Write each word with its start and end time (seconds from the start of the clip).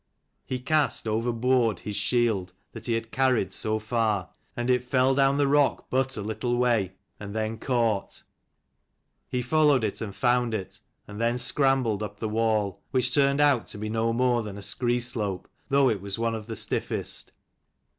He 0.47 0.57
cast 0.57 1.07
overboard 1.07 1.81
his 1.81 1.95
shield 1.95 2.53
that 2.71 2.87
he 2.87 2.93
287 2.93 3.03
had 3.03 3.11
carried 3.11 3.53
so 3.53 3.77
far, 3.77 4.31
and 4.57 4.67
it 4.67 4.83
fell 4.83 5.13
down 5.13 5.37
the 5.37 5.47
rock 5.47 5.85
but 5.91 6.17
a 6.17 6.23
little 6.23 6.57
way, 6.57 6.93
and 7.19 7.35
then 7.35 7.59
caught. 7.59 8.23
He 9.29 9.43
followed 9.43 9.83
it 9.83 10.01
and 10.01 10.15
found 10.15 10.55
it, 10.55 10.79
and 11.07 11.21
then 11.21 11.37
scrambled 11.37 12.01
up 12.01 12.19
the 12.19 12.27
wall; 12.29 12.81
which 12.89 13.13
turned 13.13 13.41
out 13.41 13.67
to 13.67 13.77
be 13.77 13.89
no 13.89 14.11
more 14.11 14.41
than 14.41 14.57
a 14.57 14.63
scree 14.63 15.01
slope, 15.01 15.47
though 15.69 15.87
it 15.87 16.01
was 16.01 16.17
one 16.17 16.33
of 16.33 16.47
the 16.47 16.55
stiffest. 16.55 17.31